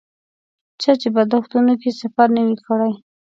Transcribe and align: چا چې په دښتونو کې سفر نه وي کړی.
چا 0.81 0.91
چې 1.01 1.07
په 1.15 1.21
دښتونو 1.31 1.73
کې 1.81 1.91
سفر 2.01 2.27
نه 2.35 2.41
وي 2.47 2.57
کړی. 2.67 2.93